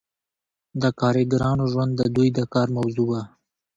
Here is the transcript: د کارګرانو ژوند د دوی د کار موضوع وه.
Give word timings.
د 0.81 0.83
کارګرانو 0.99 1.63
ژوند 1.71 1.91
د 1.99 2.01
دوی 2.15 2.29
د 2.37 2.39
کار 2.53 2.67
موضوع 2.77 3.07
وه. 3.11 3.21